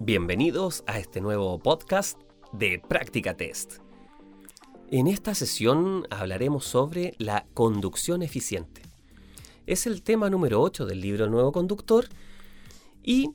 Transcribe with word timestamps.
Bienvenidos 0.00 0.84
a 0.86 1.00
este 1.00 1.20
nuevo 1.20 1.58
podcast 1.58 2.20
de 2.52 2.78
Práctica 2.78 3.36
Test. 3.36 3.78
En 4.92 5.08
esta 5.08 5.34
sesión 5.34 6.06
hablaremos 6.08 6.66
sobre 6.66 7.14
la 7.18 7.46
conducción 7.52 8.22
eficiente. 8.22 8.82
Es 9.66 9.88
el 9.88 10.04
tema 10.04 10.30
número 10.30 10.62
8 10.62 10.86
del 10.86 11.00
libro 11.00 11.28
Nuevo 11.28 11.50
Conductor 11.50 12.06
y 13.02 13.32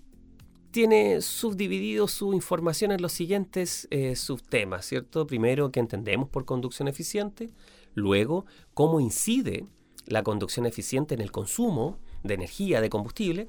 tiene 0.71 1.19
subdividido 1.19 2.07
su 2.07 2.33
información 2.33 2.93
en 2.93 3.01
los 3.01 3.11
siguientes 3.11 3.89
eh, 3.91 4.15
subtemas, 4.15 4.85
¿cierto? 4.85 5.27
Primero, 5.27 5.69
¿qué 5.69 5.81
entendemos 5.81 6.29
por 6.29 6.45
conducción 6.45 6.87
eficiente? 6.87 7.49
Luego, 7.93 8.45
¿cómo 8.73 9.01
incide 9.01 9.65
la 10.05 10.23
conducción 10.23 10.65
eficiente 10.65 11.13
en 11.13 11.19
el 11.19 11.31
consumo 11.33 11.99
de 12.23 12.35
energía, 12.35 12.79
de 12.79 12.89
combustible? 12.89 13.47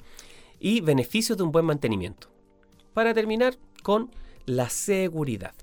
Y 0.59 0.81
beneficios 0.81 1.39
de 1.39 1.45
un 1.45 1.53
buen 1.53 1.65
mantenimiento 1.65 2.34
para 2.95 3.12
terminar 3.12 3.57
con 3.82 4.11
la 4.46 4.71
seguridad. 4.71 5.54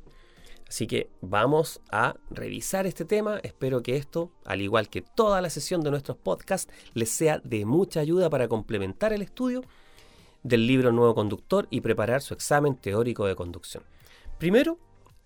Así 0.67 0.87
que 0.87 1.09
vamos 1.19 1.81
a 1.91 2.15
revisar 2.29 2.87
este 2.87 3.03
tema. 3.03 3.39
Espero 3.43 3.83
que 3.83 3.97
esto, 3.97 4.31
al 4.45 4.61
igual 4.61 4.87
que 4.87 5.01
toda 5.01 5.41
la 5.41 5.49
sesión 5.49 5.81
de 5.81 5.91
nuestros 5.91 6.17
podcasts, 6.17 6.71
les 6.93 7.09
sea 7.09 7.39
de 7.39 7.65
mucha 7.65 7.99
ayuda 7.99 8.29
para 8.29 8.47
complementar 8.47 9.11
el 9.11 9.21
estudio 9.21 9.63
del 10.43 10.67
libro 10.67 10.93
Nuevo 10.93 11.13
Conductor 11.13 11.67
y 11.69 11.81
preparar 11.81 12.21
su 12.21 12.33
examen 12.33 12.75
teórico 12.75 13.25
de 13.25 13.35
conducción. 13.35 13.83
Primero, 14.37 14.79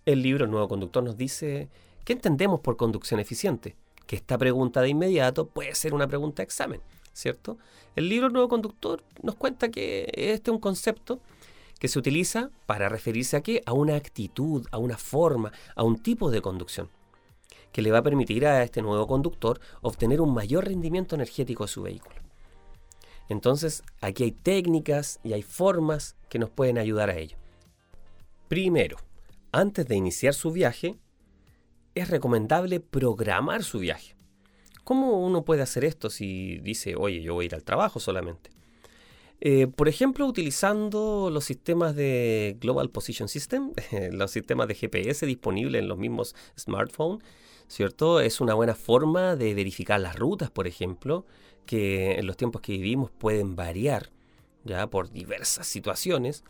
el 0.05 0.23
libro 0.23 0.47
Nuevo 0.47 0.67
Conductor 0.67 1.03
nos 1.03 1.15
dice 1.15 1.69
qué 2.03 2.13
entendemos 2.13 2.59
por 2.61 2.75
conducción 2.75 3.19
eficiente. 3.19 3.75
Que 4.07 4.15
esta 4.15 4.37
pregunta 4.37 4.81
de 4.81 4.89
inmediato 4.89 5.47
puede 5.47 5.75
ser 5.75 5.93
una 5.93 6.07
pregunta 6.07 6.37
de 6.37 6.45
examen, 6.45 6.81
¿cierto? 7.13 7.57
El 7.95 8.09
libro 8.09 8.29
Nuevo 8.29 8.49
Conductor 8.49 9.03
nos 9.21 9.35
cuenta 9.35 9.69
que 9.69 10.11
este 10.15 10.49
es 10.49 10.53
un 10.53 10.59
concepto 10.59 11.19
se 11.87 11.99
utiliza 11.99 12.51
para 12.65 12.89
referirse 12.89 13.37
a 13.37 13.41
qué? 13.41 13.61
A 13.65 13.73
una 13.73 13.95
actitud, 13.95 14.65
a 14.71 14.77
una 14.77 14.97
forma, 14.97 15.51
a 15.75 15.83
un 15.83 15.97
tipo 15.97 16.31
de 16.31 16.41
conducción, 16.41 16.89
que 17.71 17.81
le 17.81 17.91
va 17.91 17.99
a 17.99 18.03
permitir 18.03 18.45
a 18.45 18.63
este 18.63 18.81
nuevo 18.81 19.07
conductor 19.07 19.59
obtener 19.81 20.21
un 20.21 20.33
mayor 20.33 20.65
rendimiento 20.65 21.15
energético 21.15 21.65
de 21.65 21.67
su 21.69 21.83
vehículo. 21.83 22.15
Entonces, 23.27 23.83
aquí 24.01 24.23
hay 24.23 24.31
técnicas 24.31 25.19
y 25.23 25.33
hay 25.33 25.41
formas 25.41 26.15
que 26.29 26.39
nos 26.39 26.49
pueden 26.49 26.77
ayudar 26.77 27.09
a 27.09 27.17
ello. 27.17 27.37
Primero, 28.47 28.97
antes 29.51 29.87
de 29.87 29.95
iniciar 29.95 30.33
su 30.33 30.51
viaje, 30.51 30.99
es 31.95 32.09
recomendable 32.09 32.79
programar 32.79 33.63
su 33.63 33.79
viaje. 33.79 34.15
¿Cómo 34.83 35.19
uno 35.25 35.43
puede 35.43 35.63
hacer 35.63 35.83
esto 35.83 36.09
si 36.11 36.59
dice, 36.59 36.95
oye, 36.95 37.21
yo 37.21 37.33
voy 37.33 37.45
a 37.45 37.47
ir 37.47 37.55
al 37.55 37.63
trabajo 37.63 37.99
solamente? 37.99 38.51
Eh, 39.41 39.67
por 39.67 39.89
ejemplo, 39.89 40.25
utilizando 40.25 41.29
los 41.29 41.45
sistemas 41.45 41.95
de 41.95 42.57
Global 42.59 42.89
Position 42.89 43.27
System, 43.27 43.73
los 44.11 44.31
sistemas 44.31 44.67
de 44.67 44.75
GPS 44.75 45.25
disponibles 45.25 45.81
en 45.81 45.87
los 45.87 45.97
mismos 45.97 46.35
smartphones, 46.57 47.23
¿cierto? 47.67 48.19
Es 48.19 48.41
una 48.41 48.53
buena 48.53 48.75
forma 48.75 49.35
de 49.35 49.53
verificar 49.53 49.99
las 49.99 50.15
rutas, 50.15 50.51
por 50.51 50.67
ejemplo, 50.67 51.25
que 51.65 52.13
en 52.13 52.27
los 52.27 52.37
tiempos 52.37 52.61
que 52.61 52.73
vivimos 52.73 53.11
pueden 53.11 53.55
variar, 53.55 54.11
ya 54.63 54.87
por 54.87 55.11
diversas 55.11 55.67
situaciones. 55.67 56.43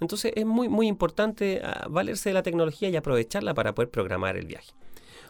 Entonces 0.00 0.32
es 0.34 0.44
muy, 0.44 0.68
muy 0.68 0.88
importante 0.88 1.60
ah, 1.62 1.86
valerse 1.88 2.30
de 2.30 2.34
la 2.34 2.42
tecnología 2.42 2.88
y 2.88 2.96
aprovecharla 2.96 3.54
para 3.54 3.74
poder 3.74 3.90
programar 3.90 4.36
el 4.36 4.46
viaje. 4.46 4.72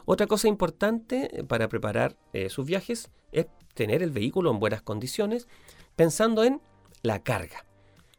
Otra 0.05 0.27
cosa 0.27 0.49
importante 0.49 1.45
para 1.47 1.69
preparar 1.69 2.17
eh, 2.33 2.49
sus 2.49 2.67
viajes 2.67 3.11
es 3.33 3.47
tener 3.75 4.03
el 4.03 4.11
vehículo 4.11 4.51
en 4.51 4.59
buenas 4.59 4.83
condiciones, 4.83 5.47
pensando 5.95 6.45
en 6.45 6.61
la 7.03 7.23
carga. 7.23 7.67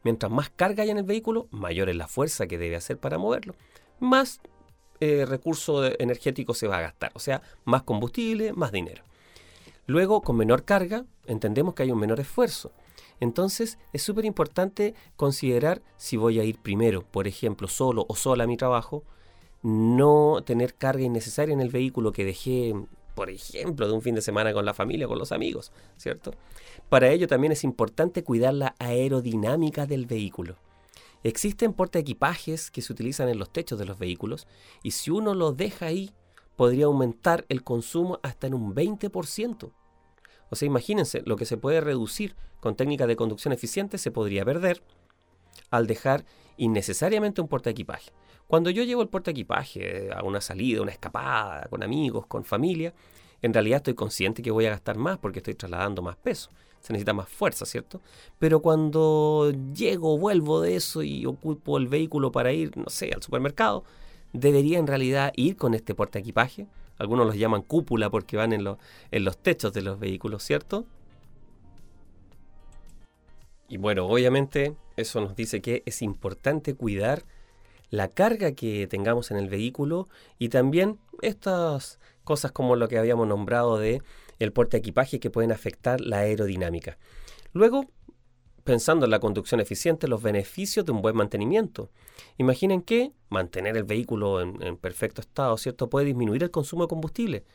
Mientras 0.03 0.31
más 0.31 0.49
carga 0.49 0.83
hay 0.83 0.89
en 0.89 0.97
el 0.97 1.03
vehículo, 1.03 1.47
mayor 1.51 1.89
es 1.89 1.95
la 1.95 2.07
fuerza 2.07 2.47
que 2.47 2.57
debe 2.57 2.75
hacer 2.75 2.97
para 2.97 3.17
moverlo, 3.17 3.55
más 3.99 4.41
eh, 4.99 5.25
recurso 5.25 5.85
energético 5.99 6.53
se 6.53 6.67
va 6.67 6.77
a 6.77 6.81
gastar, 6.81 7.11
o 7.15 7.19
sea, 7.19 7.41
más 7.65 7.83
combustible, 7.83 8.53
más 8.53 8.71
dinero. 8.71 9.03
Luego, 9.85 10.21
con 10.21 10.37
menor 10.37 10.63
carga, 10.63 11.05
entendemos 11.25 11.73
que 11.73 11.83
hay 11.83 11.91
un 11.91 11.99
menor 11.99 12.19
esfuerzo. 12.19 12.71
Entonces, 13.19 13.77
es 13.93 14.01
súper 14.01 14.25
importante 14.25 14.95
considerar 15.15 15.81
si 15.97 16.17
voy 16.17 16.39
a 16.39 16.43
ir 16.43 16.57
primero, 16.59 17.03
por 17.03 17.27
ejemplo, 17.27 17.67
solo 17.67 18.05
o 18.07 18.15
sola 18.15 18.45
a 18.45 18.47
mi 18.47 18.57
trabajo, 18.57 19.03
no 19.61 20.41
tener 20.45 20.75
carga 20.75 21.03
innecesaria 21.03 21.53
en 21.53 21.61
el 21.61 21.69
vehículo 21.69 22.11
que 22.11 22.25
dejé 22.25 22.73
por 23.15 23.29
ejemplo, 23.29 23.87
de 23.87 23.93
un 23.93 24.01
fin 24.01 24.15
de 24.15 24.21
semana 24.21 24.53
con 24.53 24.65
la 24.65 24.73
familia, 24.73 25.07
con 25.07 25.19
los 25.19 25.31
amigos, 25.31 25.71
¿cierto? 25.97 26.31
Para 26.89 27.09
ello 27.09 27.27
también 27.27 27.51
es 27.53 27.63
importante 27.63 28.23
cuidar 28.23 28.53
la 28.53 28.75
aerodinámica 28.79 29.85
del 29.85 30.05
vehículo. 30.05 30.57
Existen 31.23 31.73
portaequipajes 31.73 32.69
que 32.69 32.81
se 32.81 32.91
utilizan 32.91 33.29
en 33.29 33.39
los 33.39 33.51
techos 33.51 33.79
de 33.79 33.85
los 33.85 33.97
vehículos 33.97 34.47
y 34.81 34.91
si 34.91 35.09
uno 35.09 35.33
lo 35.33 35.53
deja 35.53 35.85
ahí, 35.85 36.11
podría 36.55 36.85
aumentar 36.85 37.45
el 37.49 37.63
consumo 37.63 38.19
hasta 38.23 38.47
en 38.47 38.53
un 38.53 38.75
20%. 38.75 39.71
O 40.49 40.55
sea, 40.55 40.65
imagínense, 40.65 41.21
lo 41.25 41.35
que 41.35 41.45
se 41.45 41.57
puede 41.57 41.81
reducir 41.81 42.35
con 42.59 42.75
técnicas 42.75 43.07
de 43.07 43.15
conducción 43.15 43.53
eficiente 43.53 43.97
se 43.97 44.11
podría 44.11 44.45
perder 44.45 44.83
al 45.69 45.87
dejar 45.87 46.25
innecesariamente 46.57 47.41
un 47.41 47.47
portaequipaje. 47.47 48.11
Cuando 48.47 48.69
yo 48.69 48.83
llevo 48.83 49.01
el 49.01 49.07
portaequipaje 49.07 50.11
a 50.13 50.23
una 50.23 50.41
salida, 50.41 50.81
una 50.81 50.91
escapada, 50.91 51.67
con 51.69 51.83
amigos, 51.83 52.25
con 52.27 52.43
familia, 52.43 52.93
en 53.41 53.53
realidad 53.53 53.77
estoy 53.77 53.93
consciente 53.93 54.41
que 54.41 54.51
voy 54.51 54.65
a 54.65 54.71
gastar 54.71 54.97
más 54.97 55.17
porque 55.17 55.39
estoy 55.39 55.55
trasladando 55.55 56.01
más 56.01 56.15
peso. 56.17 56.49
Se 56.79 56.91
necesita 56.91 57.13
más 57.13 57.29
fuerza, 57.29 57.65
¿cierto? 57.65 58.01
Pero 58.39 58.61
cuando 58.61 59.51
llego, 59.73 60.17
vuelvo 60.17 60.61
de 60.61 60.75
eso 60.75 61.01
y 61.01 61.25
ocupo 61.25 61.77
el 61.77 61.87
vehículo 61.87 62.31
para 62.31 62.51
ir, 62.51 62.75
no 62.77 62.89
sé, 62.89 63.11
al 63.13 63.23
supermercado, 63.23 63.85
debería 64.33 64.79
en 64.79 64.87
realidad 64.87 65.31
ir 65.35 65.55
con 65.55 65.73
este 65.73 65.95
portaequipaje. 65.95 66.67
Algunos 66.97 67.25
los 67.25 67.35
llaman 67.35 67.61
cúpula 67.61 68.09
porque 68.09 68.37
van 68.37 68.53
en, 68.53 68.67
en 69.11 69.23
los 69.23 69.37
techos 69.37 69.73
de 69.73 69.81
los 69.81 69.99
vehículos, 69.99 70.43
¿cierto? 70.43 70.85
Y 73.67 73.77
bueno, 73.77 74.05
obviamente 74.05 74.75
eso 74.97 75.21
nos 75.21 75.35
dice 75.35 75.61
que 75.61 75.83
es 75.85 76.01
importante 76.01 76.75
cuidar 76.75 77.23
la 77.89 78.07
carga 78.07 78.53
que 78.53 78.87
tengamos 78.87 79.31
en 79.31 79.37
el 79.37 79.49
vehículo 79.49 80.09
y 80.39 80.49
también 80.49 80.99
estas 81.21 81.99
cosas 82.23 82.51
como 82.51 82.75
lo 82.75 82.87
que 82.87 82.97
habíamos 82.97 83.27
nombrado 83.27 83.77
de 83.77 84.01
el 84.39 84.51
porte 84.51 84.77
equipaje 84.77 85.19
que 85.19 85.29
pueden 85.29 85.51
afectar 85.51 86.01
la 86.01 86.19
aerodinámica. 86.19 86.97
Luego, 87.53 87.85
pensando 88.63 89.05
en 89.05 89.11
la 89.11 89.19
conducción 89.19 89.59
eficiente, 89.59 90.07
los 90.07 90.23
beneficios 90.23 90.85
de 90.85 90.91
un 90.91 91.01
buen 91.01 91.15
mantenimiento. 91.15 91.91
Imaginen 92.37 92.81
que 92.81 93.11
mantener 93.29 93.77
el 93.77 93.83
vehículo 93.83 94.41
en, 94.41 94.61
en 94.63 94.77
perfecto 94.77 95.21
estado, 95.21 95.57
¿cierto? 95.57 95.89
Puede 95.89 96.07
disminuir 96.07 96.43
el 96.43 96.51
consumo 96.51 96.83
de 96.83 96.89
combustible 96.89 97.45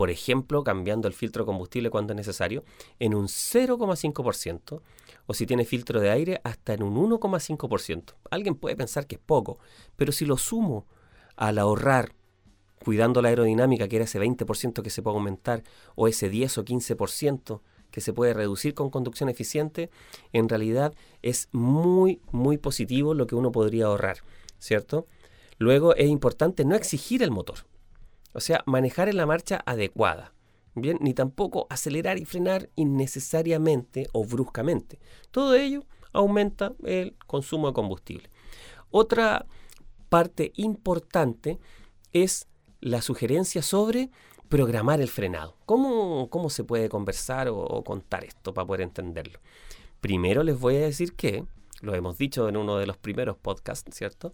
por 0.00 0.08
ejemplo, 0.08 0.64
cambiando 0.64 1.08
el 1.08 1.12
filtro 1.12 1.44
de 1.44 1.48
combustible 1.48 1.90
cuando 1.90 2.14
es 2.14 2.16
necesario, 2.16 2.64
en 2.98 3.14
un 3.14 3.26
0,5%, 3.26 4.80
o 5.26 5.34
si 5.34 5.44
tiene 5.44 5.66
filtro 5.66 6.00
de 6.00 6.08
aire, 6.08 6.40
hasta 6.42 6.72
en 6.72 6.82
un 6.82 6.96
1,5%. 7.10 8.14
Alguien 8.30 8.54
puede 8.54 8.76
pensar 8.76 9.06
que 9.06 9.16
es 9.16 9.20
poco, 9.20 9.58
pero 9.96 10.10
si 10.10 10.24
lo 10.24 10.38
sumo 10.38 10.86
al 11.36 11.58
ahorrar, 11.58 12.14
cuidando 12.82 13.20
la 13.20 13.28
aerodinámica, 13.28 13.88
que 13.88 13.96
era 13.96 14.06
ese 14.06 14.18
20% 14.18 14.80
que 14.82 14.88
se 14.88 15.02
puede 15.02 15.18
aumentar, 15.18 15.64
o 15.96 16.08
ese 16.08 16.30
10 16.30 16.56
o 16.56 16.64
15% 16.64 17.60
que 17.90 18.00
se 18.00 18.14
puede 18.14 18.32
reducir 18.32 18.72
con 18.72 18.88
conducción 18.88 19.28
eficiente, 19.28 19.90
en 20.32 20.48
realidad 20.48 20.94
es 21.20 21.50
muy, 21.52 22.22
muy 22.32 22.56
positivo 22.56 23.12
lo 23.12 23.26
que 23.26 23.34
uno 23.34 23.52
podría 23.52 23.84
ahorrar, 23.84 24.20
¿cierto? 24.58 25.06
Luego 25.58 25.94
es 25.94 26.08
importante 26.08 26.64
no 26.64 26.74
exigir 26.74 27.22
el 27.22 27.30
motor. 27.30 27.66
O 28.32 28.40
sea, 28.40 28.62
manejar 28.66 29.08
en 29.08 29.16
la 29.16 29.26
marcha 29.26 29.62
adecuada. 29.66 30.32
Bien, 30.74 30.98
ni 31.00 31.14
tampoco 31.14 31.66
acelerar 31.68 32.18
y 32.18 32.24
frenar 32.24 32.70
innecesariamente 32.76 34.06
o 34.12 34.24
bruscamente. 34.24 35.00
Todo 35.30 35.54
ello 35.54 35.84
aumenta 36.12 36.72
el 36.84 37.16
consumo 37.26 37.68
de 37.68 37.74
combustible. 37.74 38.30
Otra 38.90 39.46
parte 40.08 40.52
importante 40.56 41.58
es 42.12 42.48
la 42.80 43.02
sugerencia 43.02 43.62
sobre 43.62 44.10
programar 44.48 45.00
el 45.00 45.08
frenado. 45.08 45.56
¿Cómo, 45.66 46.28
cómo 46.30 46.50
se 46.50 46.64
puede 46.64 46.88
conversar 46.88 47.48
o, 47.48 47.58
o, 47.58 47.84
contar 47.84 48.24
esto 48.24 48.52
para 48.52 48.66
poder 48.66 48.82
entenderlo? 48.82 49.38
Primero 50.00 50.42
les 50.42 50.58
voy 50.58 50.76
a 50.76 50.80
decir 50.80 51.14
que, 51.14 51.44
lo 51.80 51.94
hemos 51.94 52.18
dicho 52.18 52.48
en 52.48 52.56
uno 52.56 52.76
de 52.76 52.86
los 52.86 52.96
primeros 52.96 53.36
podcasts, 53.36 53.94
¿cierto? 53.96 54.32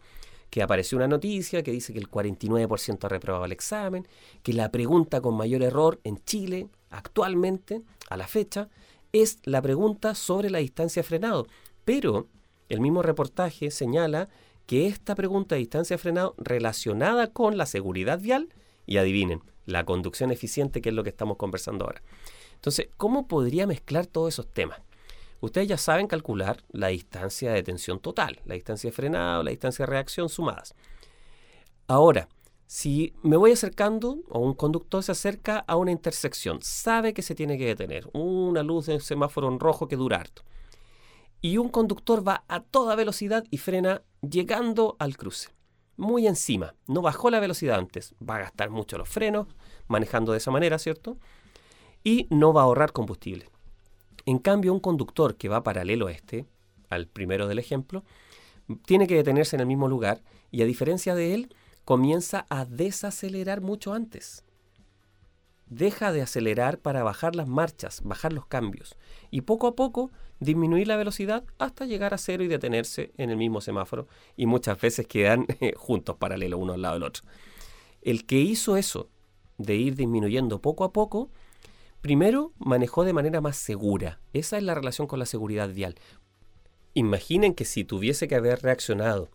Que 0.51 0.63
apareció 0.63 0.97
una 0.97 1.09
noticia 1.09 1.63
que 1.63 1.73
dice 1.73 1.93
que 1.93 1.99
el 1.99 2.11
49% 2.11 3.05
ha 3.05 3.09
reprobado 3.09 3.45
el 3.45 3.53
examen, 3.53 4.07
que 4.43 4.53
la 4.53 4.71
pregunta 4.71 5.21
con 5.21 5.37
mayor 5.37 5.63
error 5.63 6.01
en 6.05 6.23
Chile 6.25 6.69
actualmente, 6.91 7.83
a 8.09 8.17
la 8.17 8.27
fecha, 8.27 8.69
es 9.13 9.39
la 9.45 9.61
pregunta 9.63 10.15
sobre 10.15 10.51
la 10.51 10.59
distancia 10.59 11.03
frenado. 11.03 11.47
Pero 11.85 12.27
el 12.69 12.81
mismo 12.81 13.03
reportaje 13.03 13.71
señala 13.71 14.29
que 14.67 14.87
esta 14.87 15.15
pregunta 15.15 15.55
de 15.55 15.61
distancia 15.61 15.99
frenado 15.99 16.35
relacionada 16.39 17.29
con 17.29 17.57
la 17.57 17.67
seguridad 17.67 18.21
vial, 18.21 18.49
y 18.87 18.99
adivinen, 18.99 19.43
la 19.67 19.85
conducción 19.85 20.31
eficiente, 20.31 20.81
que 20.81 20.91
es 20.91 20.95
lo 20.95 21.03
que 21.03 21.11
estamos 21.11 21.37
conversando 21.37 21.85
ahora. 21.85 22.03
Entonces, 22.55 22.89
¿cómo 22.97 23.27
podría 23.27 23.67
mezclar 23.67 24.07
todos 24.07 24.35
esos 24.35 24.47
temas? 24.47 24.81
Ustedes 25.41 25.69
ya 25.69 25.79
saben 25.79 26.07
calcular 26.07 26.65
la 26.71 26.89
distancia 26.89 27.53
de 27.53 27.63
tensión 27.63 28.01
total, 28.01 28.41
la 28.45 28.55
distancia 28.55 28.91
de 28.91 28.97
frenado, 28.97 29.43
la 29.43 29.51
distancia 29.51 29.85
de 29.85 29.91
reacción 29.91 30.29
sumadas. 30.29 30.75
Ahora, 31.89 32.29
si 32.67 33.15
me 33.23 33.37
voy 33.37 33.53
acercando 33.53 34.19
o 34.29 34.41
un 34.41 34.55
conductor 34.55 35.03
se 35.03 35.13
acerca 35.13 35.59
a 35.69 35.77
una 35.77 35.93
intersección, 35.93 36.59
sabe 36.63 37.15
que 37.15 37.23
se 37.23 37.37
tiene 37.37 37.59
que 37.59 37.67
detener, 37.67 38.11
una 38.13 38.65
luz 38.65 38.87
de 38.87 38.99
semáforo 38.99 39.49
en 39.49 39.61
rojo 39.61 39.87
que 39.87 39.97
dura 39.97 40.19
harto. 40.19 40.43
Y 41.41 41.59
un 41.59 41.69
conductor 41.69 42.27
va 42.27 42.45
a 42.49 42.61
toda 42.61 42.97
velocidad 42.97 43.45
y 43.51 43.59
frena 43.59 44.03
llegando 44.21 44.97
al 44.99 45.17
cruce. 45.17 45.51
Muy 45.97 46.27
encima, 46.27 46.75
no 46.89 47.03
bajó 47.03 47.31
la 47.31 47.39
velocidad 47.39 47.79
antes, 47.79 48.15
va 48.21 48.37
a 48.37 48.41
gastar 48.41 48.71
mucho 48.71 48.99
los 48.99 49.09
frenos, 49.09 49.47
manejando 49.87 50.33
de 50.33 50.39
esa 50.39 50.51
manera, 50.51 50.79
¿cierto? 50.79 51.19
Y 52.03 52.27
no 52.31 52.53
va 52.53 52.63
a 52.63 52.65
ahorrar 52.65 52.93
combustible. 52.93 53.49
En 54.27 54.39
cambio, 54.39 54.73
un 54.73 54.81
conductor 54.81 55.37
que 55.37 55.49
va 55.49 55.63
paralelo 55.63 56.09
a 56.09 56.13
este, 56.13 56.47
al 56.91 57.07
primero 57.07 57.47
del 57.47 57.59
ejemplo, 57.59 58.05
tiene 58.85 59.07
que 59.07 59.15
detenerse 59.15 59.57
en 59.57 59.61
el 59.61 59.67
mismo 59.67 59.89
lugar 59.89 60.23
y 60.51 60.63
a 60.63 60.67
diferencia 60.67 61.15
de 61.15 61.35
él, 61.35 61.55
comienza 61.85 62.47
a 62.51 62.65
desacelerar 62.65 63.61
mucho 63.61 63.95
antes. 63.95 64.45
Deja 65.69 66.13
de 66.13 66.23
acelerar 66.23 66.79
para 66.79 67.05
bajar 67.05 67.37
las 67.37 67.49
marchas, 67.49 68.03
bajar 68.05 68.33
los 68.33 68.47
cambios 68.47 68.97
y 69.31 69.43
poco 69.43 69.69
a 69.69 69.77
poco 69.77 70.11
disminuir 70.41 70.89
la 70.89 70.97
velocidad 70.97 71.45
hasta 71.59 71.87
llegar 71.87 72.13
a 72.13 72.19
cero 72.19 72.43
y 72.43 72.49
detenerse 72.49 73.13
en 73.17 73.31
el 73.31 73.37
mismo 73.37 73.61
semáforo 73.61 74.09
y 74.37 74.47
muchas 74.47 74.81
veces 74.81 75.07
quedan 75.07 75.47
juntos 75.77 76.17
paralelos 76.17 76.61
uno 76.61 76.73
al 76.73 76.83
lado 76.83 76.95
del 76.95 77.05
otro. 77.05 77.23
El 78.03 78.27
que 78.27 78.39
hizo 78.39 78.77
eso 78.77 79.09
de 79.59 79.77
ir 79.77 79.95
disminuyendo 79.95 80.61
poco 80.61 80.85
a 80.85 80.93
poco, 80.93 81.31
primero 82.07 82.53
manejó 82.59 83.03
de 83.03 83.13
manera 83.13 83.41
más 83.41 83.57
segura. 83.57 84.21
Esa 84.33 84.59
es 84.59 84.63
la 84.63 84.77
relación 84.77 85.09
con 85.09 85.19
la 85.19 85.27
seguridad 85.27 85.69
vial. 85.71 85.97
Imaginen 86.95 87.53
que 87.53 87.65
si 87.65 87.83
tuviese 87.83 88.29
que 88.29 88.37
haber 88.37 88.63
reaccionado 88.63 89.29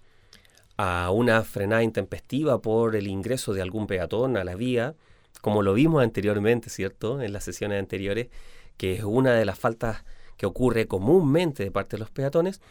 a 0.78 1.12
una 1.12 1.44
frenada 1.44 1.84
intempestiva 1.84 2.62
por 2.62 2.96
el 2.96 3.08
ingreso 3.08 3.54
de 3.54 3.62
algún 3.62 3.88
peatón 3.88 4.38
a 4.38 4.46
la 4.46 4.56
vía, 4.56 4.96
como 5.42 5.64
lo 5.64 5.74
vimos 5.74 6.02
anteriormente, 6.02 6.70
¿cierto? 6.70 7.22
En 7.22 7.34
las 7.34 7.44
sesiones 7.44 7.78
anteriores, 7.78 8.30
que 8.78 8.94
es 8.94 9.04
una 9.04 9.34
de 9.34 9.44
las 9.44 9.60
faltas 9.60 10.06
que 10.38 10.46
ocurre 10.46 10.88
comúnmente 10.88 11.66
de 11.66 11.72
parte 11.72 11.98
de 11.98 12.00
los 12.00 12.10
peatones, 12.10 12.62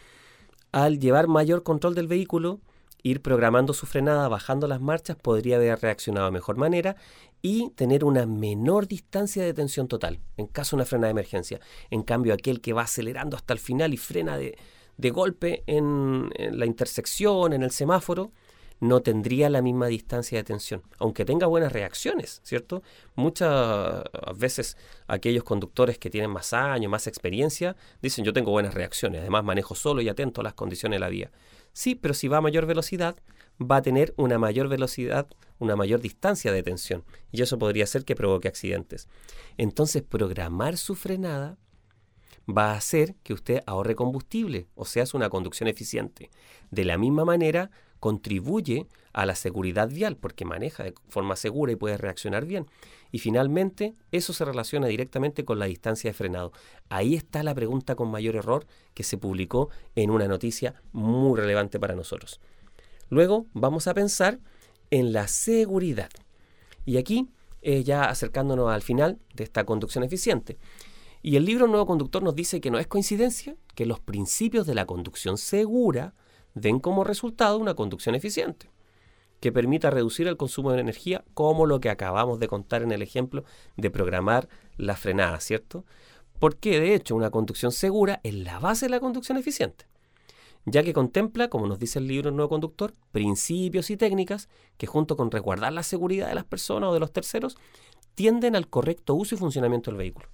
al 0.71 0.97
llevar 0.97 1.27
mayor 1.27 1.61
control 1.61 1.93
del 1.93 2.07
vehículo, 2.07 2.59
ir 3.03 3.21
programando 3.21 3.73
su 3.73 3.85
frenada, 3.85 4.27
bajando 4.27 4.67
las 4.67 4.81
marchas, 4.81 5.17
podría 5.17 5.57
haber 5.57 5.79
reaccionado 5.79 6.27
de 6.27 6.31
mejor 6.31 6.57
manera 6.57 6.95
y 7.41 7.71
tener 7.71 8.03
una 8.03 8.25
menor 8.25 8.87
distancia 8.87 9.43
de 9.43 9.53
tensión 9.53 9.87
total 9.87 10.19
en 10.37 10.47
caso 10.47 10.75
de 10.75 10.81
una 10.81 10.85
frenada 10.85 11.07
de 11.07 11.19
emergencia. 11.19 11.59
En 11.89 12.03
cambio, 12.03 12.33
aquel 12.33 12.61
que 12.61 12.73
va 12.73 12.83
acelerando 12.83 13.35
hasta 13.35 13.53
el 13.53 13.59
final 13.59 13.93
y 13.93 13.97
frena 13.97 14.37
de, 14.37 14.57
de 14.97 15.09
golpe 15.09 15.63
en, 15.65 16.29
la 16.37 16.65
intersección, 16.65 17.53
en 17.53 17.63
el 17.63 17.71
semáforo, 17.71 18.31
no 18.81 19.01
tendría 19.01 19.49
la 19.49 19.61
misma 19.61 19.87
distancia 19.87 20.39
de 20.39 20.43
tensión, 20.43 20.81
aunque 20.97 21.23
tenga 21.23 21.45
buenas 21.45 21.71
reacciones, 21.71 22.41
¿cierto? 22.43 22.81
Muchas 23.15 24.03
veces 24.35 24.75
aquellos 25.07 25.43
conductores 25.43 25.99
que 25.99 26.09
tienen 26.09 26.31
más 26.31 26.51
años, 26.51 26.91
más 26.91 27.05
experiencia, 27.05 27.75
dicen 28.01 28.25
yo 28.25 28.33
tengo 28.33 28.49
buenas 28.51 28.73
reacciones, 28.73 29.21
además 29.21 29.43
manejo 29.43 29.75
solo 29.75 30.01
y 30.01 30.09
atento 30.09 30.41
a 30.41 30.43
las 30.43 30.55
condiciones 30.55 30.95
de 30.97 30.99
la 30.99 31.09
vía. 31.09 31.31
Sí, 31.73 31.93
pero 31.93 32.15
si 32.15 32.27
va 32.27 32.37
a 32.37 32.41
mayor 32.41 32.65
velocidad, 32.65 33.15
va 33.61 33.77
a 33.77 33.81
tener 33.83 34.15
una 34.17 34.39
mayor 34.39 34.67
velocidad, 34.67 35.27
una 35.59 35.75
mayor 35.75 36.01
distancia 36.01 36.51
de 36.51 36.63
tensión, 36.63 37.03
y 37.31 37.43
eso 37.43 37.59
podría 37.59 37.85
ser 37.85 38.03
que 38.03 38.15
provoque 38.15 38.47
accidentes. 38.47 39.07
Entonces, 39.57 40.01
programar 40.01 40.77
su 40.77 40.95
frenada 40.95 41.59
va 42.49 42.71
a 42.71 42.77
hacer 42.77 43.15
que 43.21 43.33
usted 43.33 43.61
ahorre 43.67 43.93
combustible, 43.93 44.67
o 44.73 44.85
sea, 44.85 45.03
es 45.03 45.13
una 45.13 45.29
conducción 45.29 45.69
eficiente. 45.69 46.31
De 46.71 46.83
la 46.83 46.97
misma 46.97 47.25
manera, 47.25 47.69
contribuye 48.01 48.87
a 49.13 49.27
la 49.27 49.35
seguridad 49.35 49.87
vial 49.87 50.17
porque 50.17 50.43
maneja 50.43 50.83
de 50.83 50.95
forma 51.07 51.35
segura 51.35 51.71
y 51.71 51.75
puede 51.75 51.97
reaccionar 51.97 52.45
bien. 52.45 52.65
Y 53.11 53.19
finalmente, 53.19 53.93
eso 54.11 54.33
se 54.33 54.43
relaciona 54.43 54.87
directamente 54.87 55.45
con 55.45 55.59
la 55.59 55.67
distancia 55.67 56.09
de 56.09 56.13
frenado. 56.13 56.51
Ahí 56.89 57.13
está 57.13 57.43
la 57.43 57.53
pregunta 57.53 57.95
con 57.95 58.09
mayor 58.09 58.35
error 58.35 58.65
que 58.95 59.03
se 59.03 59.19
publicó 59.19 59.69
en 59.95 60.09
una 60.09 60.27
noticia 60.27 60.81
muy 60.91 61.39
relevante 61.39 61.79
para 61.79 61.95
nosotros. 61.95 62.41
Luego 63.09 63.45
vamos 63.53 63.85
a 63.85 63.93
pensar 63.93 64.39
en 64.89 65.13
la 65.13 65.27
seguridad. 65.27 66.09
Y 66.85 66.97
aquí, 66.97 67.29
eh, 67.61 67.83
ya 67.83 68.05
acercándonos 68.05 68.71
al 68.71 68.81
final 68.81 69.19
de 69.35 69.43
esta 69.43 69.63
conducción 69.63 70.03
eficiente. 70.03 70.57
Y 71.21 71.35
el 71.35 71.45
libro 71.45 71.67
Nuevo 71.67 71.85
Conductor 71.85 72.23
nos 72.23 72.35
dice 72.35 72.61
que 72.61 72.71
no 72.71 72.79
es 72.79 72.87
coincidencia 72.87 73.55
que 73.75 73.85
los 73.85 73.99
principios 73.99 74.65
de 74.65 74.73
la 74.73 74.87
conducción 74.87 75.37
segura 75.37 76.15
den 76.53 76.79
como 76.79 77.03
resultado 77.03 77.57
una 77.57 77.73
conducción 77.73 78.15
eficiente, 78.15 78.69
que 79.39 79.51
permita 79.51 79.89
reducir 79.89 80.27
el 80.27 80.37
consumo 80.37 80.71
de 80.71 80.81
energía, 80.81 81.23
como 81.33 81.65
lo 81.65 81.79
que 81.79 81.89
acabamos 81.89 82.39
de 82.39 82.47
contar 82.47 82.83
en 82.83 82.91
el 82.91 83.01
ejemplo 83.01 83.43
de 83.75 83.89
programar 83.89 84.47
la 84.77 84.95
frenada, 84.95 85.39
¿cierto? 85.39 85.83
Porque 86.39 86.79
de 86.79 86.95
hecho 86.95 87.15
una 87.15 87.31
conducción 87.31 87.71
segura 87.71 88.19
es 88.23 88.33
la 88.33 88.59
base 88.59 88.85
de 88.85 88.91
la 88.91 88.99
conducción 88.99 89.37
eficiente, 89.37 89.85
ya 90.65 90.83
que 90.83 90.93
contempla, 90.93 91.49
como 91.49 91.67
nos 91.67 91.79
dice 91.79 91.99
el 91.99 92.07
libro 92.07 92.31
Nuevo 92.31 92.49
Conductor, 92.49 92.93
principios 93.11 93.89
y 93.89 93.97
técnicas 93.97 94.47
que 94.77 94.87
junto 94.87 95.17
con 95.17 95.31
resguardar 95.31 95.73
la 95.73 95.83
seguridad 95.83 96.27
de 96.27 96.35
las 96.35 96.45
personas 96.45 96.89
o 96.89 96.93
de 96.93 96.99
los 96.99 97.11
terceros, 97.11 97.57
tienden 98.13 98.55
al 98.55 98.67
correcto 98.67 99.15
uso 99.15 99.35
y 99.35 99.37
funcionamiento 99.37 99.89
del 99.89 99.97
vehículo. 99.97 100.27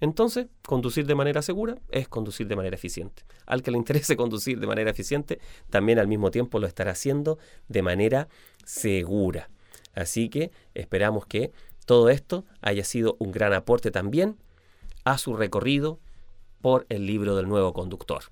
Entonces, 0.00 0.46
conducir 0.66 1.06
de 1.06 1.14
manera 1.14 1.42
segura 1.42 1.76
es 1.90 2.08
conducir 2.08 2.46
de 2.46 2.56
manera 2.56 2.76
eficiente. 2.76 3.24
Al 3.46 3.62
que 3.62 3.70
le 3.70 3.78
interese 3.78 4.16
conducir 4.16 4.60
de 4.60 4.66
manera 4.66 4.90
eficiente, 4.90 5.40
también 5.70 5.98
al 5.98 6.08
mismo 6.08 6.30
tiempo 6.30 6.58
lo 6.58 6.66
estará 6.66 6.92
haciendo 6.92 7.38
de 7.68 7.82
manera 7.82 8.28
segura. 8.64 9.50
Así 9.94 10.28
que 10.28 10.52
esperamos 10.74 11.26
que 11.26 11.52
todo 11.86 12.10
esto 12.10 12.44
haya 12.60 12.84
sido 12.84 13.16
un 13.18 13.32
gran 13.32 13.52
aporte 13.52 13.90
también 13.90 14.36
a 15.04 15.18
su 15.18 15.34
recorrido 15.34 15.98
por 16.60 16.86
el 16.88 17.06
libro 17.06 17.34
del 17.34 17.48
nuevo 17.48 17.72
conductor. 17.72 18.24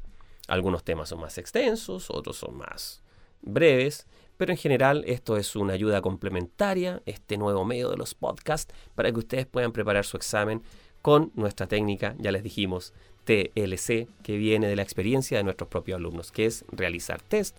Algunos 0.47 0.85
temas 0.85 1.09
son 1.09 1.21
más 1.21 1.39
extensos, 1.39 2.11
otros 2.11 2.37
son 2.37 2.57
más 2.57 3.03
breves, 3.43 4.07
pero 4.37 4.53
en 4.53 4.59
general 4.59 5.05
esto 5.07 5.37
es 5.37 5.57
una 5.57 5.73
ayuda 5.73 6.03
complementaria, 6.03 7.03
este 7.07 7.39
nuevo 7.39 7.65
medio 7.65 7.89
de 7.91 7.97
los 7.97 8.15
podcasts, 8.15 8.75
para 8.95 9.11
que 9.11 9.19
ustedes 9.19 9.47
puedan 9.47 9.73
preparar 9.73 10.05
su 10.05 10.17
examen 10.17 10.63
con 11.07 11.31
nuestra 11.37 11.69
técnica, 11.69 12.17
ya 12.19 12.33
les 12.33 12.43
dijimos, 12.43 12.93
TLC, 13.27 14.09
que 14.25 14.37
viene 14.37 14.67
de 14.67 14.75
la 14.75 14.83
experiencia 14.83 15.39
de 15.39 15.45
nuestros 15.45 15.69
propios 15.69 16.01
alumnos, 16.01 16.33
que 16.33 16.47
es 16.47 16.65
realizar 16.73 17.23
test, 17.23 17.57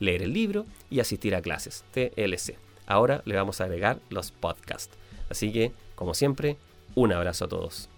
leer 0.00 0.20
el 0.20 0.34
libro 0.34 0.66
y 0.90 1.00
asistir 1.00 1.34
a 1.34 1.40
clases, 1.40 1.82
TLC. 1.92 2.58
Ahora 2.84 3.22
le 3.24 3.36
vamos 3.36 3.62
a 3.62 3.64
agregar 3.64 4.00
los 4.10 4.32
podcasts. 4.32 4.94
Así 5.30 5.50
que, 5.50 5.72
como 5.94 6.12
siempre, 6.12 6.58
un 6.94 7.14
abrazo 7.14 7.46
a 7.46 7.48
todos. 7.48 7.88